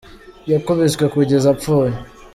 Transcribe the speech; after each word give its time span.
Yakubiswe 0.51 1.03
kugeza 1.13 1.47
apfuye 1.53 1.93